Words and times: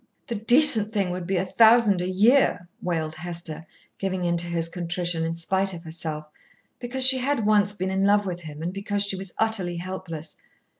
"The 0.29 0.33
decent 0.35 0.91
thing 0.91 1.11
would 1.11 1.27
be 1.27 1.37
a 1.37 1.45
thousand 1.45 2.01
a 2.01 2.09
year," 2.09 2.67
wailed 2.81 3.13
Hester, 3.13 3.67
giving 3.99 4.23
in 4.23 4.35
to 4.37 4.47
his 4.47 4.67
contrition 4.67 5.23
in 5.23 5.35
spite 5.35 5.75
of 5.75 5.83
herself, 5.83 6.25
because 6.79 7.05
she 7.05 7.19
had 7.19 7.45
once 7.45 7.73
been 7.73 7.91
in 7.91 8.03
love 8.03 8.25
with 8.25 8.39
him, 8.39 8.63
and 8.63 8.73
because 8.73 9.03
she 9.05 9.15
was 9.15 9.35
utterly 9.37 9.75
helpless. 9.77 10.37